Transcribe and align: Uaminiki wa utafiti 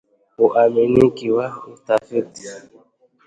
Uaminiki 0.45 1.27
wa 1.35 1.47
utafiti 1.73 2.43